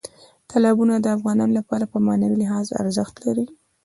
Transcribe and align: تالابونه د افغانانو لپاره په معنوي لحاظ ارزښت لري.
تالابونه 0.51 0.93
د 0.99 1.07
افغانانو 1.17 1.53
لپاره 1.59 1.85
په 1.91 1.97
معنوي 2.05 2.37
لحاظ 2.43 2.67
ارزښت 2.81 3.15
لري. 3.25 3.45